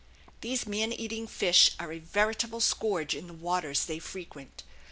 [0.41, 4.63] These man eating fish are a veritable scourge in the waters they frequent.